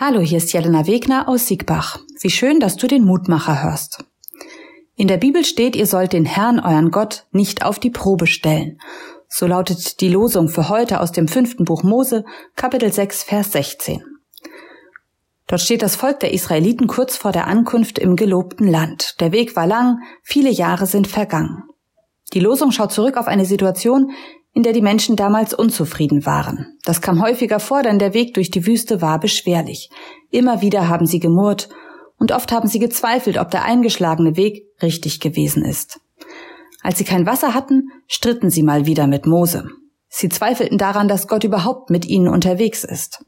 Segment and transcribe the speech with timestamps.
[0.00, 1.98] Hallo, hier ist Jelena Wegner aus Siegbach.
[2.20, 4.04] Wie schön, dass du den Mutmacher hörst.
[4.94, 8.80] In der Bibel steht, ihr sollt den Herrn, euren Gott, nicht auf die Probe stellen.
[9.28, 12.24] So lautet die Losung für heute aus dem fünften Buch Mose,
[12.54, 14.04] Kapitel 6, Vers 16.
[15.48, 19.20] Dort steht das Volk der Israeliten kurz vor der Ankunft im gelobten Land.
[19.20, 21.64] Der Weg war lang, viele Jahre sind vergangen.
[22.34, 24.12] Die Losung schaut zurück auf eine Situation,
[24.58, 26.76] in der die Menschen damals unzufrieden waren.
[26.82, 29.88] Das kam häufiger vor, denn der Weg durch die Wüste war beschwerlich.
[30.32, 31.68] Immer wieder haben sie gemurrt
[32.18, 36.00] und oft haben sie gezweifelt, ob der eingeschlagene Weg richtig gewesen ist.
[36.82, 39.68] Als sie kein Wasser hatten, stritten sie mal wieder mit Mose.
[40.08, 43.24] Sie zweifelten daran, dass Gott überhaupt mit ihnen unterwegs ist.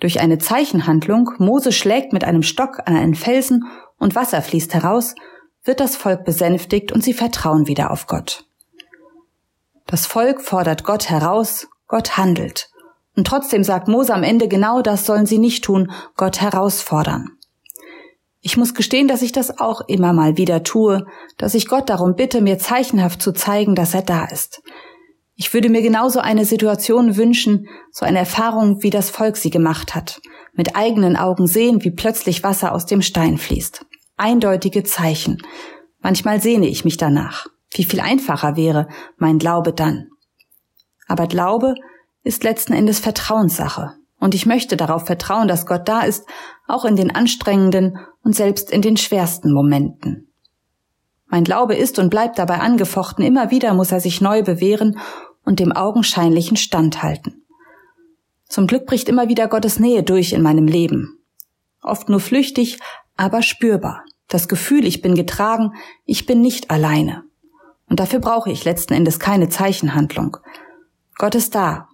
[0.00, 3.66] Durch eine Zeichenhandlung, Mose schlägt mit einem Stock an einen Felsen
[4.00, 5.14] und Wasser fließt heraus,
[5.62, 8.46] wird das Volk besänftigt und sie vertrauen wieder auf Gott.
[9.86, 12.68] Das Volk fordert Gott heraus, Gott handelt.
[13.16, 17.30] Und trotzdem sagt Mose am Ende genau das sollen sie nicht tun, Gott herausfordern.
[18.40, 21.06] Ich muss gestehen, dass ich das auch immer mal wieder tue,
[21.38, 24.62] dass ich Gott darum bitte, mir zeichenhaft zu zeigen, dass er da ist.
[25.34, 29.94] Ich würde mir genauso eine Situation wünschen, so eine Erfahrung, wie das Volk sie gemacht
[29.94, 30.20] hat.
[30.52, 33.84] Mit eigenen Augen sehen, wie plötzlich Wasser aus dem Stein fließt.
[34.16, 35.38] Eindeutige Zeichen.
[36.00, 37.46] Manchmal sehne ich mich danach.
[37.74, 40.08] Wie viel einfacher wäre mein Glaube dann.
[41.06, 41.74] Aber Glaube
[42.22, 43.94] ist letzten Endes Vertrauenssache.
[44.18, 46.26] Und ich möchte darauf vertrauen, dass Gott da ist,
[46.66, 50.32] auch in den anstrengenden und selbst in den schwersten Momenten.
[51.26, 54.98] Mein Glaube ist und bleibt dabei angefochten, immer wieder muss er sich neu bewähren
[55.44, 57.44] und dem Augenscheinlichen standhalten.
[58.48, 61.18] Zum Glück bricht immer wieder Gottes Nähe durch in meinem Leben.
[61.82, 62.78] Oft nur flüchtig,
[63.16, 64.04] aber spürbar.
[64.28, 65.72] Das Gefühl, ich bin getragen,
[66.04, 67.24] ich bin nicht alleine.
[67.88, 70.38] Und dafür brauche ich letzten Endes keine Zeichenhandlung.
[71.16, 71.88] Gott ist da.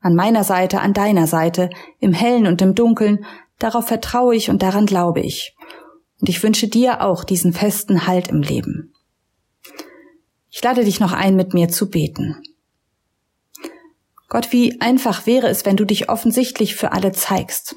[0.00, 3.24] An meiner Seite, an deiner Seite, im Hellen und im Dunkeln,
[3.58, 5.56] darauf vertraue ich und daran glaube ich.
[6.20, 8.92] Und ich wünsche dir auch diesen festen Halt im Leben.
[10.50, 12.42] Ich lade dich noch ein, mit mir zu beten.
[14.28, 17.76] Gott, wie einfach wäre es, wenn du dich offensichtlich für alle zeigst.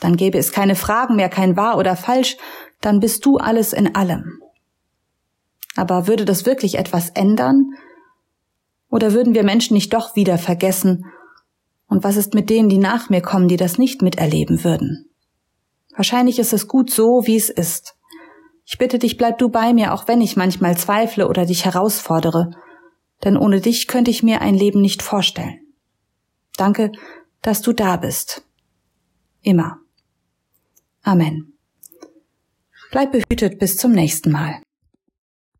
[0.00, 2.36] Dann gäbe es keine Fragen mehr, kein wahr oder falsch,
[2.80, 4.40] dann bist du alles in allem.
[5.80, 7.70] Aber würde das wirklich etwas ändern?
[8.90, 11.06] Oder würden wir Menschen nicht doch wieder vergessen?
[11.86, 15.08] Und was ist mit denen, die nach mir kommen, die das nicht miterleben würden?
[15.96, 17.94] Wahrscheinlich ist es gut so, wie es ist.
[18.66, 22.50] Ich bitte dich, bleib du bei mir, auch wenn ich manchmal zweifle oder dich herausfordere,
[23.24, 25.60] denn ohne dich könnte ich mir ein Leben nicht vorstellen.
[26.58, 26.92] Danke,
[27.40, 28.44] dass du da bist.
[29.40, 29.78] Immer.
[31.02, 31.54] Amen.
[32.90, 34.60] Bleib behütet bis zum nächsten Mal.